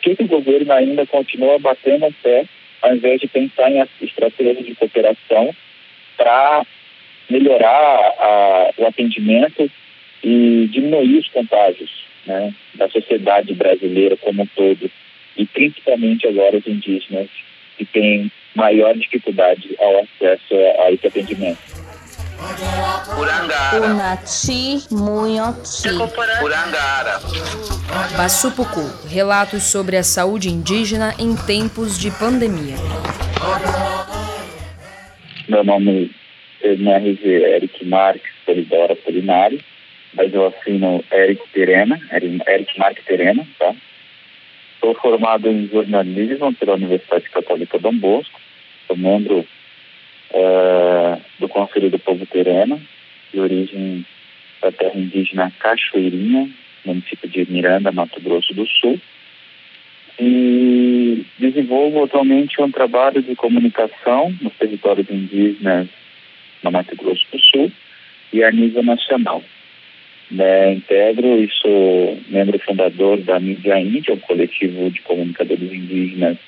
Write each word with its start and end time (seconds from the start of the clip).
que, 0.00 0.16
que 0.16 0.24
o 0.24 0.28
governo 0.28 0.72
ainda 0.72 1.06
continua 1.06 1.58
batendo 1.58 2.06
o 2.06 2.12
pé, 2.12 2.44
ao 2.82 2.94
invés 2.94 3.20
de 3.20 3.28
pensar 3.28 3.70
em 3.70 3.82
estratégias 4.00 4.64
de 4.64 4.74
cooperação 4.74 5.54
para 6.16 6.66
melhorar 7.28 8.14
a, 8.18 8.70
o 8.78 8.86
atendimento 8.86 9.70
e 10.22 10.68
diminuir 10.70 11.18
os 11.18 11.28
contágios 11.28 11.90
né, 12.26 12.52
da 12.74 12.88
sociedade 12.88 13.54
brasileira 13.54 14.16
como 14.16 14.42
um 14.42 14.46
todo, 14.46 14.90
e 15.36 15.46
principalmente 15.46 16.26
agora 16.26 16.56
os 16.56 16.66
indígenas, 16.66 17.28
que 17.78 17.84
têm 17.84 18.30
maior 18.54 18.94
dificuldade 18.94 19.74
ao 19.78 20.00
acesso 20.00 20.54
a 20.80 20.92
esse 20.92 21.06
atendimento. 21.06 21.58
Unati 23.82 24.84
Munhoti. 24.90 25.88
Urangara. 26.42 27.20
Bassupucu, 28.16 29.08
relatos 29.08 29.64
sobre 29.64 29.96
a 29.96 30.02
saúde 30.02 30.48
indígena 30.48 31.14
em 31.18 31.36
tempos 31.36 31.98
de 31.98 32.10
pandemia. 32.10 32.76
Meu 35.48 35.64
nome 35.64 36.10
é 36.62 36.72
MRG 36.74 37.26
Eric 37.26 37.84
Marques 37.84 38.32
Polidora 38.46 38.96
Polinário, 38.96 39.60
mas 40.14 40.32
eu 40.32 40.46
assino 40.46 41.04
Eric 41.12 41.42
Terena, 41.52 42.00
Eric 42.12 42.78
Marques 42.78 43.04
Terena, 43.04 43.46
tá? 43.58 43.74
Sou 44.80 44.94
formado 44.94 45.48
em 45.48 45.68
jornalismo 45.68 46.54
pela 46.54 46.74
Universidade 46.74 47.28
Católica 47.30 47.78
Dom 47.78 47.96
Bosco, 47.98 48.40
sou 48.86 48.96
membro 48.96 49.46
é, 50.32 51.18
do 51.38 51.48
Conselho 51.48 51.90
do 51.90 51.98
Povo 51.98 52.24
Terena, 52.26 52.80
de 53.32 53.40
origem 53.40 54.04
da 54.60 54.70
terra 54.70 54.98
indígena 54.98 55.52
Cachoeirinha, 55.58 56.50
município 56.84 57.28
de 57.28 57.50
Miranda, 57.50 57.92
Mato 57.92 58.20
Grosso 58.20 58.54
do 58.54 58.66
Sul. 58.66 59.00
E 60.18 61.24
desenvolvo 61.38 62.04
atualmente 62.04 62.60
um 62.60 62.70
trabalho 62.70 63.22
de 63.22 63.34
comunicação 63.34 64.34
nos 64.40 64.52
territórios 64.54 65.08
indígenas 65.10 65.88
no 66.62 66.70
Mato 66.70 66.94
Grosso 66.94 67.24
do 67.32 67.38
Sul 67.40 67.72
e 68.32 68.44
a 68.44 68.50
nível 68.50 68.82
nacional. 68.82 69.42
Né, 70.30 70.74
integro 70.74 71.42
e 71.42 71.50
sou 71.50 72.20
membro 72.28 72.56
fundador 72.60 73.18
da 73.18 73.40
Mídia 73.40 73.80
Índia, 73.80 74.14
um 74.14 74.18
coletivo 74.18 74.88
de 74.88 75.00
comunicadores 75.02 75.72
indígenas 75.72 76.38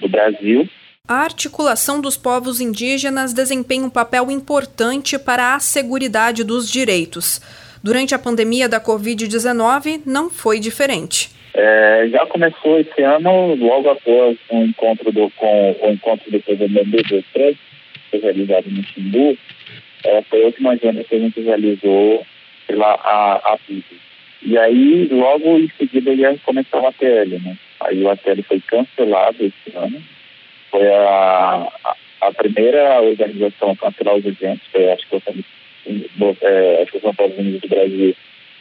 do 0.00 0.08
Brasil, 0.08 0.68
a 1.08 1.14
articulação 1.14 2.00
dos 2.00 2.16
povos 2.16 2.60
indígenas 2.60 3.32
desempenha 3.32 3.84
um 3.84 3.90
papel 3.90 4.30
importante 4.30 5.18
para 5.18 5.54
a 5.54 5.60
segurança 5.60 6.44
dos 6.44 6.70
direitos. 6.70 7.40
Durante 7.82 8.14
a 8.14 8.18
pandemia 8.18 8.68
da 8.68 8.80
Covid-19, 8.80 10.02
não 10.04 10.28
foi 10.28 10.58
diferente. 10.58 11.30
É, 11.54 12.08
já 12.10 12.26
começou 12.26 12.78
esse 12.78 13.02
ano, 13.02 13.54
logo 13.54 13.88
após 13.88 14.36
o 14.50 14.62
encontro 14.62 15.10
do, 15.10 15.30
com 15.30 15.76
o 15.80 15.90
encontro 15.90 16.30
do 16.30 16.40
PVMB 16.40 17.02
do 17.02 17.22
que 17.32 17.56
foi 18.10 18.20
realizado 18.20 18.66
no 18.68 18.82
Ximbu, 18.82 19.38
é, 20.04 20.22
foi 20.22 20.42
a 20.42 20.46
última 20.46 20.72
agenda 20.72 21.02
que 21.04 21.14
a 21.14 21.18
gente 21.18 21.40
realizou 21.40 22.26
pela 22.66 22.92
a, 22.92 23.58
PIB. 23.66 23.84
E 24.42 24.58
aí, 24.58 25.08
logo 25.10 25.58
em 25.58 25.70
seguida, 25.78 26.12
ia 26.12 26.36
começar 26.44 26.78
o 26.78 26.86
ATL, 26.86 27.38
né? 27.42 27.56
Aí 27.80 28.02
o 28.02 28.10
ATL 28.10 28.42
foi 28.46 28.60
cancelado 28.60 29.36
esse 29.40 29.76
ano, 29.76 30.02
foi 30.76 30.94
a, 30.94 31.72
a, 32.20 32.32
primeira 32.32 33.00
organização 33.00 33.70
a 33.70 33.76
cancelar 33.76 34.16
os 34.16 34.26
eventos, 34.26 34.66
foi 34.70 35.20
que, 35.22 36.10
eu, 36.20 36.36
é, 36.42 36.86
São 37.00 37.14
Paulo 37.14 37.34
Unidos 37.38 37.62
do 37.62 37.68
Brasil, 37.68 38.14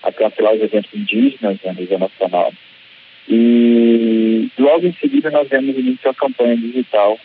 a 0.03 0.11
cancelar 0.13 0.53
os 0.53 0.61
eventos 0.61 0.93
indígenas 0.93 1.57
né, 1.61 1.71
a 1.71 1.73
nível 1.73 1.99
nacional. 1.99 2.53
E 3.27 4.49
logo 4.57 4.87
em 4.87 4.93
seguida 4.93 5.29
nós 5.29 5.49
vemos 5.49 5.77
início 5.77 6.09
a 6.09 6.13
campanha 6.13 6.55
digital, 6.55 7.19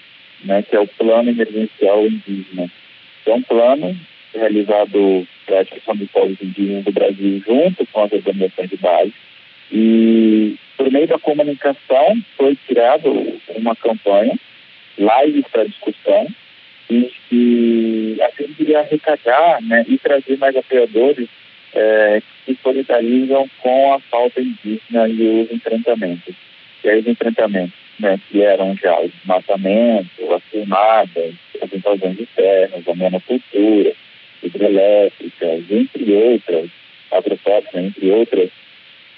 né, 0.44 0.62
que 0.62 0.74
é 0.74 0.80
o 0.80 0.88
Plano 0.88 1.30
Emergencial 1.30 2.06
Indígena. 2.06 2.68
É 3.26 3.32
um 3.32 3.42
plano 3.42 3.96
realizado 4.34 5.26
para 5.46 5.60
a 5.60 5.64
questão 5.64 5.94
dos 5.94 6.10
povos 6.10 6.36
indígenas 6.42 6.84
do 6.84 6.92
Brasil 6.92 7.42
junto 7.46 7.86
com 7.86 8.02
as 8.02 8.12
organizações 8.12 8.70
de 8.70 8.76
base. 8.78 9.14
E 9.70 10.56
por 10.76 10.90
meio 10.90 11.06
da 11.06 11.18
comunicação 11.18 12.20
foi 12.36 12.56
criada 12.66 13.08
uma 13.54 13.76
campanha 13.76 14.36
live 15.00 15.44
para 15.50 15.64
discussão 15.64 16.28
e, 16.88 17.10
e 17.32 18.16
assim 18.22 18.52
queria 18.54 18.80
arrecadar 18.80 19.62
né, 19.62 19.84
e 19.88 19.98
trazer 19.98 20.36
mais 20.38 20.56
apoiadores 20.56 21.28
é, 21.72 22.22
que 22.44 22.58
solidarizam 22.62 23.48
com 23.60 23.94
a 23.94 24.00
falta 24.00 24.40
indígena 24.40 25.08
e 25.08 25.42
os 25.42 25.52
enfrentamentos. 25.52 26.34
E 26.82 26.88
aí 26.88 27.00
os 27.00 27.06
enfrentamentos 27.06 27.74
né, 27.98 28.18
que 28.28 28.42
eram 28.42 28.76
já 28.76 28.98
o 28.98 29.08
desmatamento, 29.08 30.34
as 30.34 30.42
queimadas, 30.50 31.34
as 31.62 31.72
invasões 31.72 32.16
de 32.16 32.26
terras, 32.26 32.88
a 32.88 32.94
monocultura, 32.94 33.92
hidrelétricas, 34.42 35.64
entre 35.70 36.12
outras, 36.12 36.70
agrotóxicas, 37.12 37.84
entre 37.84 38.10
outras, 38.10 38.50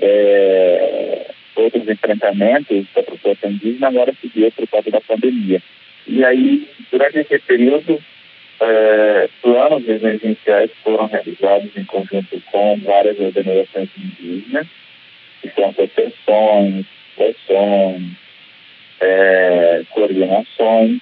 é, 0.00 1.31
outros 1.57 1.89
enfrentamentos 1.89 2.87
da 2.95 3.03
população 3.03 3.51
indígena 3.51 3.89
agora 3.89 4.15
se 4.21 4.29
deu 4.29 4.51
por 4.53 4.67
causa 4.69 4.91
da 4.91 5.01
pandemia. 5.01 5.63
E 6.07 6.25
aí, 6.25 6.69
durante 6.91 7.19
esse 7.19 7.39
período, 7.41 8.03
é, 8.61 9.29
planos 9.41 9.89
emergenciais 9.89 10.71
foram 10.83 11.07
realizados 11.07 11.77
em 11.77 11.85
conjunto 11.85 12.41
com 12.51 12.79
várias 12.79 13.19
organizações 13.19 13.89
indígenas, 13.97 14.67
que 15.41 15.51
são 15.51 15.71
associações, 15.71 16.87
ações, 17.19 18.03
é, 19.01 19.83
coordenações, 19.91 21.01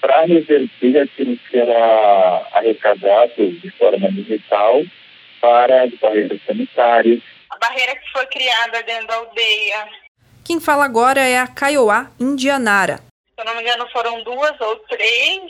para 0.00 0.24
reverter 0.24 0.98
aquilo 0.98 1.36
que 1.50 1.58
era 1.58 2.46
arrecadado 2.52 3.50
de 3.50 3.70
forma 3.70 4.10
digital 4.12 4.82
para 5.40 5.82
as 5.82 5.90
barreiras 5.94 6.40
sanitárias, 6.46 7.20
barreira 7.58 7.96
que 7.96 8.10
foi 8.12 8.26
criada 8.26 8.82
dentro 8.82 9.06
da 9.06 9.16
aldeia. 9.16 9.88
Quem 10.44 10.60
fala 10.60 10.84
agora 10.84 11.20
é 11.20 11.38
a 11.38 11.46
Kaiowá 11.46 12.10
Indianara. 12.18 12.98
Se 13.34 13.40
eu 13.40 13.44
não 13.44 13.54
me 13.54 13.62
engano, 13.62 13.88
foram 13.90 14.22
duas 14.22 14.58
ou 14.60 14.76
três, 14.86 15.42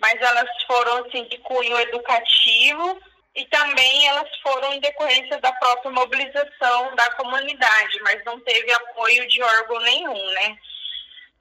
mas 0.00 0.20
elas 0.20 0.48
foram 0.66 1.04
assim, 1.04 1.24
de 1.24 1.38
cunho 1.38 1.78
educativo 1.78 3.00
e 3.34 3.46
também 3.46 4.08
elas 4.08 4.28
foram 4.42 4.74
em 4.74 4.80
decorrência 4.80 5.40
da 5.40 5.52
própria 5.52 5.90
mobilização 5.90 6.94
da 6.94 7.10
comunidade, 7.14 7.98
mas 8.02 8.22
não 8.24 8.38
teve 8.40 8.72
apoio 8.72 9.26
de 9.28 9.42
órgão 9.42 9.80
nenhum, 9.80 10.30
né? 10.32 10.58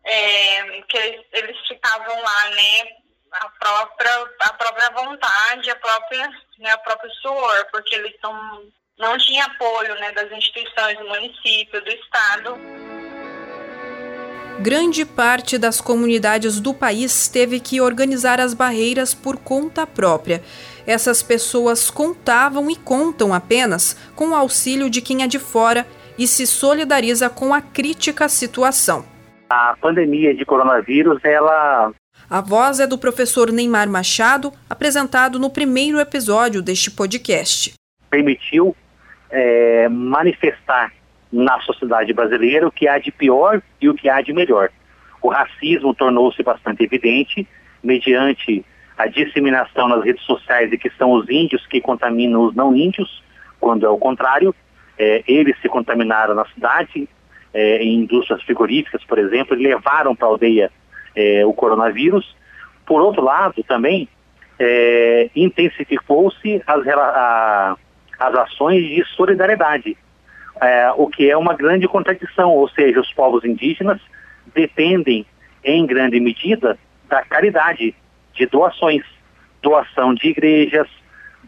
É, 0.04 0.82
que 0.84 0.98
eles, 0.98 1.26
eles 1.34 1.68
ficavam 1.68 2.22
lá, 2.22 2.50
né? 2.52 2.88
A 3.32 3.50
própria, 3.50 4.30
a 4.40 4.54
própria 4.54 4.90
vontade, 4.92 5.70
a 5.70 5.76
própria, 5.76 6.30
né, 6.60 6.76
o 6.76 6.80
próprio 6.80 7.12
suor, 7.16 7.68
porque 7.72 7.96
eles 7.96 8.14
são 8.20 8.72
não 9.02 9.18
tinha 9.18 9.44
apoio 9.46 9.96
né, 9.96 10.12
das 10.12 10.32
instituições 10.32 10.98
do 11.00 11.08
município, 11.08 11.84
do 11.84 11.90
estado. 11.90 12.58
Grande 14.60 15.04
parte 15.06 15.58
das 15.58 15.82
comunidades 15.82 16.60
do 16.60 16.72
país 16.72 17.28
teve 17.28 17.60
que 17.60 17.82
organizar 17.82 18.40
as 18.40 18.54
barreiras 18.54 19.14
por 19.14 19.38
conta 19.38 19.88
própria. 19.88 20.44
Essas 20.86 21.24
pessoas 21.24 21.90
contavam 21.90 22.70
e 22.70 22.76
contam 22.76 23.34
apenas 23.34 23.96
com 24.16 24.30
o 24.30 24.36
auxílio 24.36 24.88
de 24.88 25.02
quem 25.02 25.24
é 25.24 25.28
de 25.28 25.40
fora 25.40 25.88
e 26.16 26.28
se 26.28 26.46
solidariza 26.46 27.28
com 27.28 27.54
a 27.56 27.62
crítica 27.62 28.30
situação. 28.30 29.04
A 29.50 29.76
pandemia 29.82 30.36
de 30.36 30.46
coronavírus, 30.46 31.20
ela 31.24 31.92
a 32.30 32.40
voz 32.40 32.80
é 32.80 32.88
do 32.88 32.98
professor 32.98 33.52
Neymar 33.52 33.90
Machado, 33.90 34.54
apresentado 34.70 35.40
no 35.40 35.50
primeiro 35.50 36.00
episódio 36.00 36.62
deste 36.62 36.92
podcast. 36.92 37.74
Permitiu 38.10 38.76
é, 39.32 39.88
manifestar 39.90 40.92
na 41.32 41.60
sociedade 41.62 42.14
brasileira 42.14 42.68
o 42.68 42.72
que 42.72 42.88
há 42.88 43.00
de 43.00 43.12
pior 43.12 43.62
e 43.80 43.88
o 43.90 43.94
que 43.94 44.10
há 44.10 44.22
de 44.22 44.34
melhor. 44.34 44.70
O 45.22 45.30
racismo 45.30 45.94
tornou-se 45.94 46.42
bastante 46.44 46.84
evidente 46.84 47.48
mediante 47.84 48.66
a 48.98 49.08
disseminação 49.08 49.88
nas 49.88 50.04
redes 50.04 50.24
sociais 50.24 50.70
de 50.70 50.78
que 50.78 50.90
são 50.92 51.12
os 51.12 51.30
índios 51.30 51.66
que 51.68 51.80
contaminam 51.80 52.44
os 52.44 52.56
não 52.56 52.76
índios, 52.76 53.24
quando 53.60 53.86
é 53.86 53.90
o 53.90 53.98
contrário. 53.98 54.54
É, 54.98 55.24
eles 55.28 55.60
se 55.62 55.70
contaminaram 55.70 56.36
na 56.36 56.46
cidade, 56.46 57.08
é, 57.54 57.78
em 57.78 58.02
indústrias 58.02 58.44
frigoríficas, 58.44 59.04
por 59.06 59.18
exemplo, 59.18 59.58
e 59.58 59.64
levaram 59.64 60.16
para 60.16 60.28
a 60.28 60.32
aldeia 60.32 60.72
é, 61.16 61.46
o 61.46 61.54
coronavírus. 61.54 62.36
Por 62.86 63.02
outro 63.02 63.24
lado, 63.24 63.64
também 63.64 64.08
é, 64.60 65.30
intensificou-se 65.36 66.62
as, 66.68 66.88
a, 66.88 67.78
as 68.22 68.36
ações 68.36 68.88
de 68.88 69.04
solidariedade, 69.16 69.98
é, 70.62 70.92
o 70.96 71.08
que 71.08 71.30
é 71.30 71.36
uma 71.36 71.56
grande 71.56 71.88
contradição, 71.88 72.52
ou 72.52 72.70
seja, 72.70 73.00
os 73.00 73.12
povos 73.12 73.44
indígenas 73.44 74.00
dependem 74.54 75.26
em 75.64 75.86
grande 75.88 76.20
medida 76.20 76.78
da 77.10 77.24
caridade, 77.24 77.96
de 78.34 78.46
doações, 78.46 79.04
doação 79.62 80.14
de 80.14 80.30
igrejas, 80.30 80.88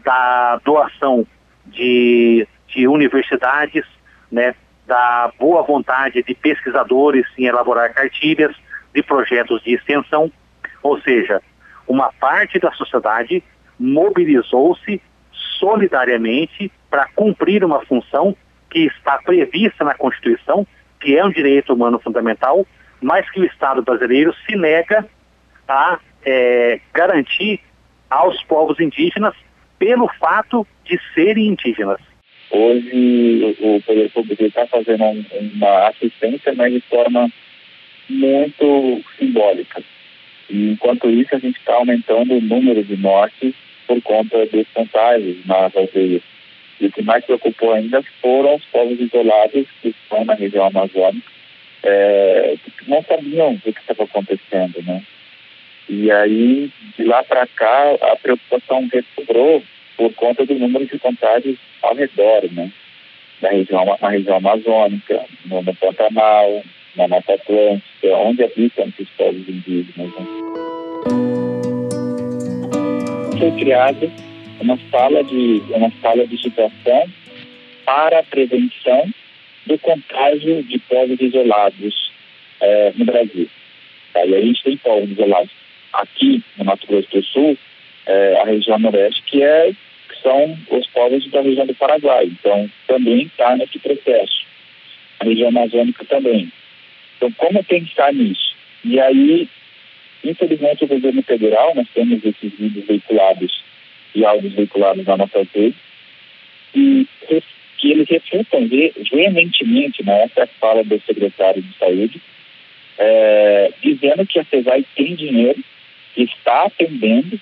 da 0.04 0.60
doação 0.64 1.24
de, 1.64 2.46
de 2.66 2.88
universidades, 2.88 3.84
né, 4.30 4.54
da 4.84 5.32
boa 5.38 5.62
vontade 5.62 6.22
de 6.24 6.34
pesquisadores 6.34 7.24
em 7.38 7.46
elaborar 7.46 7.94
cartilhas, 7.94 8.54
de 8.92 9.02
projetos 9.02 9.62
de 9.62 9.74
extensão, 9.74 10.30
ou 10.82 11.00
seja, 11.00 11.40
uma 11.86 12.12
parte 12.12 12.58
da 12.58 12.70
sociedade 12.72 13.42
mobilizou-se 13.78 15.00
solidariamente 15.58 16.70
para 16.90 17.08
cumprir 17.14 17.64
uma 17.64 17.84
função 17.84 18.36
que 18.70 18.86
está 18.86 19.18
prevista 19.18 19.84
na 19.84 19.94
Constituição, 19.94 20.66
que 21.00 21.16
é 21.16 21.24
um 21.24 21.30
direito 21.30 21.72
humano 21.72 21.98
fundamental, 21.98 22.66
mas 23.00 23.28
que 23.30 23.40
o 23.40 23.44
Estado 23.44 23.82
brasileiro 23.82 24.34
se 24.46 24.56
nega 24.56 25.06
a 25.68 25.98
é, 26.24 26.80
garantir 26.92 27.60
aos 28.10 28.42
povos 28.44 28.80
indígenas 28.80 29.34
pelo 29.78 30.08
fato 30.18 30.66
de 30.84 30.98
serem 31.14 31.48
indígenas. 31.48 32.00
Hoje 32.50 33.56
o 33.60 33.82
poder 33.82 34.10
público 34.10 34.44
está 34.44 34.66
fazendo 34.66 35.04
uma 35.54 35.88
assistência, 35.88 36.54
mas 36.54 36.72
de 36.72 36.80
forma 36.82 37.28
muito 38.08 39.02
simbólica. 39.18 39.82
E, 40.48 40.70
enquanto 40.70 41.10
isso, 41.10 41.34
a 41.34 41.38
gente 41.38 41.58
está 41.58 41.74
aumentando 41.74 42.34
o 42.34 42.40
número 42.40 42.82
de 42.84 42.96
mortes 42.96 43.54
por 43.86 44.00
conta 44.02 44.46
dos 44.46 44.66
contágios 44.74 45.44
nas 45.46 45.74
aldeias. 45.76 46.22
E 46.80 46.86
o 46.86 46.92
que 46.92 47.02
mais 47.02 47.24
preocupou 47.24 47.72
ainda 47.72 48.02
foram 48.20 48.56
os 48.56 48.64
povos 48.66 49.00
isolados 49.00 49.66
que 49.80 49.88
estão 49.88 50.24
na 50.24 50.34
região 50.34 50.66
amazônica, 50.66 51.30
é, 51.82 52.54
que 52.78 52.90
não 52.90 53.02
sabiam 53.02 53.54
o 53.54 53.60
que 53.60 53.70
estava 53.70 54.04
acontecendo, 54.04 54.82
né? 54.82 55.02
E 55.88 56.10
aí, 56.10 56.70
de 56.96 57.04
lá 57.04 57.22
para 57.22 57.46
cá, 57.46 57.94
a 58.00 58.16
preocupação 58.16 58.88
recobrou 58.90 59.62
por 59.96 60.12
conta 60.14 60.44
do 60.46 60.54
número 60.54 60.86
de 60.86 60.98
contágios 60.98 61.58
ao 61.82 61.94
redor, 61.94 62.42
né? 62.52 62.70
Na 63.40 63.50
região, 63.50 63.84
na 64.00 64.08
região 64.08 64.36
amazônica, 64.36 65.24
no, 65.44 65.62
no 65.62 65.74
Pantanal, 65.74 66.62
na 66.96 67.08
Mata 67.08 67.34
Atlântica, 67.34 68.16
onde 68.16 68.44
habitam 68.44 68.86
esses 68.88 69.08
povos 69.10 69.48
indígenas. 69.48 70.10
Né? 70.14 70.63
Foi 73.44 73.52
criada 73.58 74.10
uma 74.58 74.78
sala 74.90 75.22
de 75.22 75.62
uma 75.68 75.92
sala 76.00 76.26
de 76.26 76.40
situação 76.40 77.06
para 77.84 78.20
a 78.20 78.22
prevenção 78.22 79.06
do 79.66 79.78
contágio 79.80 80.62
de 80.62 80.78
povos 80.78 81.20
isolados 81.20 82.10
é, 82.58 82.94
no 82.96 83.04
Brasil. 83.04 83.46
Tá? 84.14 84.24
E 84.24 84.34
a 84.34 84.40
gente 84.40 84.62
tem 84.62 84.78
povos 84.78 85.10
isolados 85.10 85.50
aqui 85.92 86.42
no 86.56 86.64
Mato 86.64 86.86
Grosso 86.86 87.10
do 87.10 87.22
Sul, 87.22 87.58
é, 88.06 88.40
a 88.40 88.44
região 88.46 88.78
noroeste, 88.78 89.22
que, 89.26 89.42
é, 89.42 89.72
que 89.72 90.22
são 90.22 90.58
os 90.70 90.86
povos 90.86 91.30
da 91.30 91.42
região 91.42 91.66
do 91.66 91.74
Paraguai. 91.74 92.24
Então, 92.24 92.70
também 92.86 93.24
está 93.24 93.54
nesse 93.58 93.78
processo. 93.78 94.46
A 95.20 95.24
região 95.26 95.50
amazônica 95.50 96.02
também. 96.06 96.50
Então, 97.18 97.30
como 97.32 97.62
pensar 97.62 98.10
nisso? 98.14 98.56
E 98.82 98.98
aí, 98.98 99.46
infelizmente, 100.24 100.84
o 100.84 100.88
governo 100.88 101.22
federal, 101.22 101.74
nós 101.74 101.86
temos 101.94 102.24
esses 102.24 102.52
vídeos 102.58 102.86
veiculados 102.86 103.62
e 104.14 104.24
áudios 104.24 104.54
veiculados 104.54 105.04
na 105.04 105.16
nossa 105.16 105.46
rede, 105.54 105.74
e 106.74 107.06
que 107.78 107.90
eles 107.90 108.08
refutam 108.08 108.66
veementemente, 109.12 110.02
né, 110.02 110.24
essa 110.24 110.46
fala 110.58 110.82
do 110.82 111.00
secretário 111.06 111.62
de 111.62 111.76
saúde, 111.76 112.20
é, 112.96 113.72
dizendo 113.82 114.26
que 114.26 114.38
a 114.38 114.44
CESAI 114.44 114.84
tem 114.96 115.14
dinheiro 115.14 115.62
está 116.16 116.64
atendendo 116.64 117.40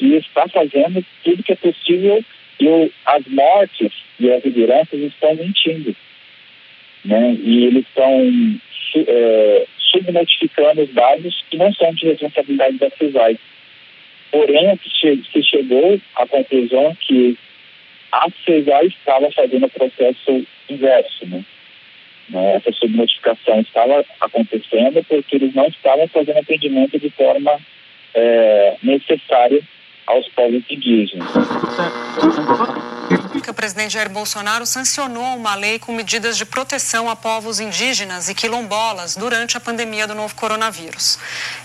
e 0.00 0.14
está 0.16 0.48
fazendo 0.48 1.04
tudo 1.22 1.42
que 1.42 1.52
é 1.52 1.56
possível 1.56 2.24
e 2.60 2.92
as 3.04 3.26
mortes 3.26 3.92
e 4.18 4.30
as 4.30 4.44
lideranças 4.44 5.00
estão 5.00 5.34
mentindo. 5.34 5.94
Né? 7.04 7.36
E 7.42 7.64
eles 7.64 7.84
estão 7.86 8.60
é, 9.06 9.66
subnotificando 9.94 10.82
os 10.82 10.92
dados 10.92 11.44
que 11.48 11.56
não 11.56 11.72
são 11.72 11.92
de 11.94 12.06
responsabilidade 12.06 12.78
da 12.78 12.90
CESAI. 12.90 13.38
Porém, 14.30 14.78
se 15.32 15.42
chegou 15.42 16.00
à 16.16 16.26
conclusão 16.26 16.96
que 17.00 17.38
a 18.10 18.26
CESAI 18.44 18.86
estava 18.86 19.30
fazendo 19.30 19.66
o 19.66 19.70
processo 19.70 20.46
inverso. 20.68 21.26
Né? 21.26 21.44
né? 22.28 22.56
Essa 22.56 22.72
subnotificação 22.72 23.60
estava 23.60 24.04
acontecendo 24.20 25.04
porque 25.04 25.36
eles 25.36 25.54
não 25.54 25.66
estavam 25.66 26.08
fazendo 26.08 26.38
atendimento 26.38 26.98
de 26.98 27.10
forma 27.10 27.58
é, 28.14 28.76
necessária 28.82 29.60
aos 30.06 30.28
povos 30.28 30.62
indígenas 30.68 31.28
o 33.50 33.54
presidente 33.54 33.94
Jair 33.94 34.08
Bolsonaro 34.08 34.64
sancionou 34.64 35.36
uma 35.36 35.54
lei 35.54 35.78
com 35.78 35.94
medidas 35.94 36.36
de 36.36 36.44
proteção 36.44 37.10
a 37.10 37.16
povos 37.16 37.60
indígenas 37.60 38.28
e 38.28 38.34
quilombolas 38.34 39.16
durante 39.16 39.56
a 39.56 39.60
pandemia 39.60 40.06
do 40.06 40.14
novo 40.14 40.34
coronavírus. 40.34 41.18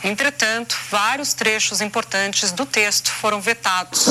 Entretanto, 0.04 0.76
vários 0.90 1.34
trechos 1.34 1.80
importantes 1.80 2.52
do 2.52 2.66
texto 2.66 3.12
foram 3.12 3.40
vetados. 3.40 4.08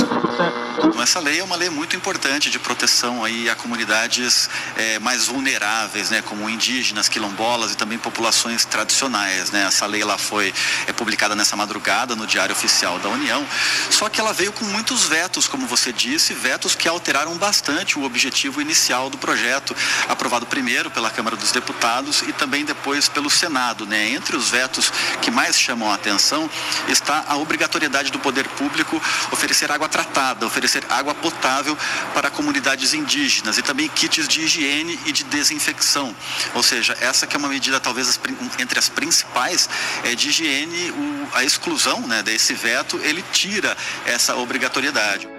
Essa 1.02 1.20
lei 1.20 1.40
é 1.40 1.44
uma 1.44 1.56
lei 1.56 1.70
muito 1.70 1.96
importante 1.96 2.50
de 2.50 2.58
proteção 2.58 3.24
aí 3.24 3.48
a 3.48 3.54
comunidades 3.54 4.48
é, 4.76 4.98
mais 4.98 5.26
vulneráveis, 5.26 6.10
né, 6.10 6.22
como 6.22 6.48
indígenas, 6.48 7.08
quilombolas 7.08 7.72
e 7.72 7.76
também 7.76 7.98
populações 7.98 8.64
tradicionais. 8.64 9.50
Né? 9.50 9.64
Essa 9.64 9.86
lei 9.86 10.02
ela 10.02 10.18
foi 10.18 10.52
é, 10.86 10.92
publicada 10.92 11.34
nessa 11.34 11.56
madrugada 11.56 12.14
no 12.14 12.26
Diário 12.26 12.54
Oficial 12.54 12.98
da 12.98 13.08
União, 13.08 13.46
só 13.90 14.08
que 14.08 14.20
ela 14.20 14.32
veio 14.32 14.52
com 14.52 14.64
muitos 14.64 15.04
vetos, 15.04 15.48
como 15.48 15.66
você 15.66 15.92
disse, 15.92 16.34
vetos 16.34 16.74
que 16.74 16.88
alteraram 16.88 17.36
bastante 17.36 17.47
bastante 17.48 17.98
o 17.98 18.04
objetivo 18.04 18.60
inicial 18.60 19.08
do 19.08 19.16
projeto, 19.16 19.74
aprovado 20.06 20.44
primeiro 20.44 20.90
pela 20.90 21.08
Câmara 21.08 21.34
dos 21.34 21.50
Deputados 21.50 22.20
e 22.20 22.32
também 22.34 22.62
depois 22.62 23.08
pelo 23.08 23.30
Senado. 23.30 23.86
Né? 23.86 24.10
Entre 24.10 24.36
os 24.36 24.50
vetos 24.50 24.92
que 25.22 25.30
mais 25.30 25.58
chamam 25.58 25.90
a 25.90 25.94
atenção 25.94 26.50
está 26.88 27.24
a 27.26 27.36
obrigatoriedade 27.36 28.12
do 28.12 28.18
poder 28.18 28.46
público 28.48 29.00
oferecer 29.32 29.72
água 29.72 29.88
tratada, 29.88 30.44
oferecer 30.44 30.84
água 30.90 31.14
potável 31.14 31.74
para 32.12 32.28
comunidades 32.28 32.92
indígenas 32.92 33.56
e 33.56 33.62
também 33.62 33.88
kits 33.88 34.28
de 34.28 34.42
higiene 34.42 35.00
e 35.06 35.12
de 35.12 35.24
desinfecção. 35.24 36.14
Ou 36.54 36.62
seja, 36.62 36.98
essa 37.00 37.26
que 37.26 37.34
é 37.34 37.38
uma 37.38 37.48
medida 37.48 37.80
talvez 37.80 38.20
entre 38.58 38.78
as 38.78 38.90
principais 38.90 39.70
é 40.04 40.14
de 40.14 40.28
higiene, 40.28 40.92
a 41.32 41.44
exclusão 41.44 42.06
né, 42.06 42.22
desse 42.22 42.52
veto, 42.52 43.00
ele 43.02 43.24
tira 43.32 43.74
essa 44.04 44.36
obrigatoriedade. 44.36 45.37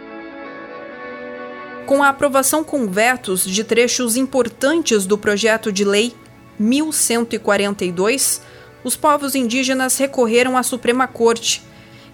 Com 1.90 2.04
a 2.04 2.10
aprovação 2.10 2.64
com 2.64 2.86
vetos 2.86 3.44
de 3.44 3.64
trechos 3.64 4.16
importantes 4.16 5.08
do 5.08 5.18
projeto 5.18 5.72
de 5.72 5.84
lei 5.84 6.14
1142, 6.60 8.44
os 8.84 8.96
povos 8.96 9.34
indígenas 9.34 9.98
recorreram 9.98 10.56
à 10.56 10.62
Suprema 10.62 11.08
Corte. 11.08 11.64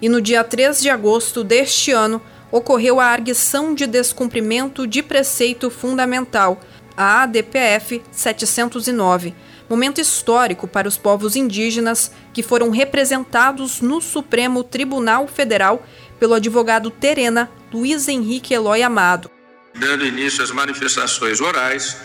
E 0.00 0.08
no 0.08 0.22
dia 0.22 0.42
3 0.42 0.80
de 0.80 0.88
agosto 0.88 1.44
deste 1.44 1.92
ano 1.92 2.22
ocorreu 2.50 2.98
a 2.98 3.04
arguição 3.04 3.74
de 3.74 3.86
descumprimento 3.86 4.86
de 4.86 5.02
preceito 5.02 5.68
fundamental, 5.68 6.58
a 6.96 7.24
ADPF 7.24 8.00
709, 8.10 9.34
momento 9.68 10.00
histórico 10.00 10.66
para 10.66 10.88
os 10.88 10.96
povos 10.96 11.36
indígenas 11.36 12.10
que 12.32 12.42
foram 12.42 12.70
representados 12.70 13.82
no 13.82 14.00
Supremo 14.00 14.64
Tribunal 14.64 15.28
Federal 15.28 15.84
pelo 16.18 16.32
advogado 16.32 16.90
Terena 16.90 17.50
Luiz 17.70 18.08
Henrique 18.08 18.54
Eloy 18.54 18.82
Amado 18.82 19.35
dando 19.78 20.06
início 20.06 20.42
às 20.42 20.50
manifestações 20.50 21.40
orais 21.40 21.96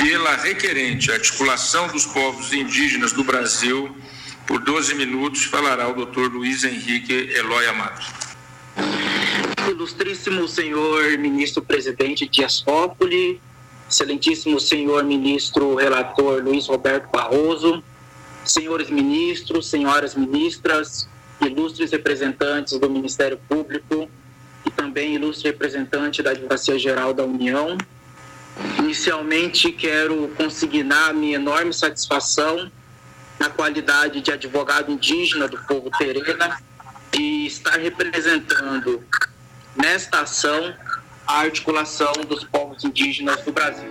pela 0.00 0.36
requerente 0.36 1.10
articulação 1.10 1.88
dos 1.88 2.06
povos 2.06 2.52
indígenas 2.52 3.12
do 3.12 3.24
Brasil. 3.24 3.94
Por 4.46 4.60
12 4.60 4.94
minutos 4.94 5.44
falará 5.44 5.88
o 5.88 5.94
doutor 5.94 6.30
Luiz 6.32 6.64
Henrique 6.64 7.30
Eloy 7.34 7.66
Amado. 7.66 8.00
Ilustríssimo 9.68 10.46
senhor 10.46 11.18
ministro 11.18 11.62
presidente 11.62 12.28
Dias 12.28 12.60
Toffoli, 12.60 13.40
excelentíssimo 13.90 14.60
senhor 14.60 15.02
ministro 15.02 15.74
relator 15.74 16.42
Luiz 16.42 16.68
Roberto 16.68 17.10
Barroso, 17.10 17.82
senhores 18.44 18.88
ministros, 18.88 19.68
senhoras 19.68 20.14
ministras, 20.14 21.08
ilustres 21.40 21.90
representantes 21.90 22.78
do 22.78 22.88
Ministério 22.88 23.38
Público, 23.48 24.08
também 24.76 25.14
ilustre 25.14 25.48
representante 25.50 26.22
da 26.22 26.30
Advocacia 26.30 26.78
Geral 26.78 27.14
da 27.14 27.24
União. 27.24 27.76
Inicialmente, 28.78 29.72
quero 29.72 30.28
consignar 30.36 31.12
minha 31.12 31.36
enorme 31.36 31.72
satisfação 31.72 32.70
na 33.38 33.50
qualidade 33.50 34.20
de 34.20 34.30
advogado 34.32 34.90
indígena 34.90 35.48
do 35.48 35.58
povo 35.64 35.90
terena 35.98 36.58
e 37.18 37.46
estar 37.46 37.78
representando 37.78 39.02
nesta 39.74 40.20
ação 40.20 40.74
a 41.26 41.40
articulação 41.40 42.12
dos 42.28 42.44
povos 42.44 42.84
indígenas 42.84 43.42
do 43.42 43.52
Brasil. 43.52 43.90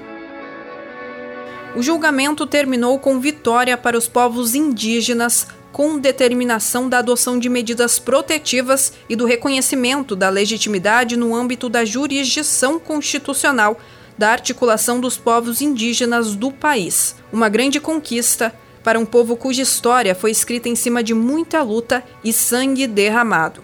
O 1.76 1.84
julgamento 1.84 2.48
terminou 2.48 2.98
com 3.00 3.20
vitória 3.20 3.78
para 3.78 3.98
os 3.98 4.08
povos 4.08 4.56
indígenas 4.56 5.48
com 5.76 6.00
determinação 6.00 6.88
da 6.88 7.00
adoção 7.00 7.38
de 7.38 7.50
medidas 7.50 8.00
protetivas 8.00 8.94
e 9.10 9.16
do 9.18 9.26
reconhecimento 9.26 10.16
da 10.16 10.30
legitimidade 10.30 11.18
no 11.18 11.36
âmbito 11.36 11.68
da 11.68 11.84
jurisdição 11.84 12.80
constitucional 12.80 13.78
da 14.18 14.30
articulação 14.30 15.02
dos 15.02 15.18
povos 15.18 15.60
indígenas 15.60 16.34
do 16.34 16.50
país. 16.50 17.18
Uma 17.30 17.50
grande 17.50 17.82
conquista 17.82 18.56
para 18.86 18.98
um 18.98 19.06
povo 19.06 19.36
cuja 19.36 19.64
história 19.64 20.16
foi 20.16 20.32
escrita 20.32 20.70
em 20.70 20.78
cima 20.78 21.04
de 21.04 21.14
muita 21.14 21.62
luta 21.62 22.02
e 22.24 22.32
sangue 22.32 22.88
derramado. 22.88 23.62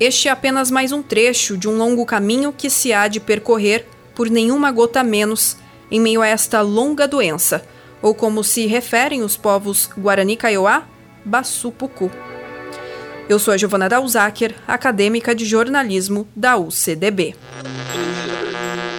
Este 0.00 0.28
é 0.28 0.30
apenas 0.30 0.70
mais 0.70 0.90
um 0.90 1.02
trecho 1.02 1.58
de 1.58 1.68
um 1.68 1.76
longo 1.76 2.06
caminho 2.06 2.50
que 2.50 2.70
se 2.70 2.94
há 2.94 3.08
de 3.08 3.20
percorrer 3.20 3.86
por 4.14 4.30
nenhuma 4.30 4.70
gota 4.70 5.04
menos 5.04 5.58
em 5.90 6.00
meio 6.00 6.22
a 6.22 6.26
esta 6.28 6.62
longa 6.62 7.06
doença, 7.06 7.62
ou 8.00 8.14
como 8.14 8.42
se 8.42 8.64
referem 8.64 9.22
os 9.22 9.36
povos 9.36 9.90
Guarani 9.98 10.34
Kaiowá, 10.34 10.88
Bassupucu. 11.24 12.10
Eu 13.28 13.38
sou 13.38 13.54
a 13.54 13.56
Giovana 13.56 13.88
Dalzaker, 13.88 14.54
acadêmica 14.66 15.34
de 15.34 15.44
jornalismo 15.44 16.26
da 16.34 16.56
UCDB. 16.56 17.34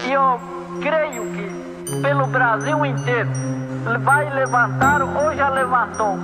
Eu 0.09 0.39
creio 0.81 1.23
que 1.33 2.01
pelo 2.01 2.27
Brasil 2.27 2.85
inteiro 2.85 3.29
vai 4.03 4.33
levantar 4.33 5.01
ou 5.01 5.35
já 5.35 5.49
levantou 5.49 6.17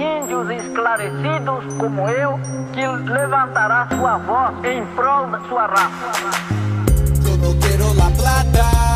índios 0.00 0.48
esclarecidos 0.50 1.74
como 1.78 2.08
eu, 2.08 2.38
que 2.72 2.86
levantará 3.10 3.88
sua 3.96 4.18
voz 4.18 4.64
em 4.64 4.84
prol 4.94 5.26
da 5.26 5.40
sua 5.48 5.66
raça. 5.66 6.12
Eu 7.26 7.36
não 7.36 7.58
quero 7.58 7.94
la 7.94 8.10
plata, 8.10 8.89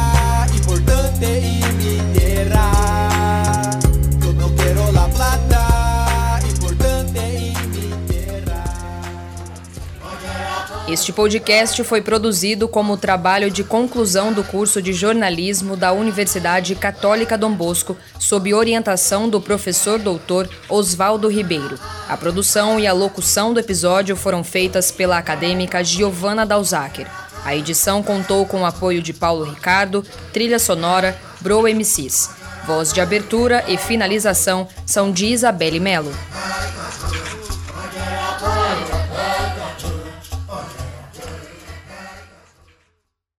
Este 10.94 11.12
podcast 11.12 11.82
foi 11.82 12.00
produzido 12.00 12.68
como 12.68 12.96
trabalho 12.96 13.50
de 13.50 13.64
conclusão 13.64 14.32
do 14.32 14.44
curso 14.44 14.80
de 14.80 14.92
jornalismo 14.92 15.76
da 15.76 15.90
Universidade 15.90 16.72
Católica 16.76 17.36
Dom 17.36 17.50
Bosco, 17.50 17.96
sob 18.16 18.54
orientação 18.54 19.28
do 19.28 19.40
professor 19.40 19.98
doutor 19.98 20.48
Oswaldo 20.68 21.26
Ribeiro. 21.26 21.80
A 22.08 22.16
produção 22.16 22.78
e 22.78 22.86
a 22.86 22.92
locução 22.92 23.52
do 23.52 23.58
episódio 23.58 24.14
foram 24.14 24.44
feitas 24.44 24.92
pela 24.92 25.18
acadêmica 25.18 25.82
Giovanna 25.82 26.46
Dalzaker. 26.46 27.08
A 27.44 27.56
edição 27.56 28.00
contou 28.00 28.46
com 28.46 28.62
o 28.62 28.64
apoio 28.64 29.02
de 29.02 29.12
Paulo 29.12 29.42
Ricardo, 29.42 30.04
trilha 30.32 30.60
sonora 30.60 31.18
Bro 31.40 31.62
MCs. 31.62 32.30
Voz 32.68 32.92
de 32.92 33.00
abertura 33.00 33.64
e 33.66 33.76
finalização 33.76 34.68
são 34.86 35.10
de 35.10 35.26
Isabelle 35.26 35.80
Melo. 35.80 36.12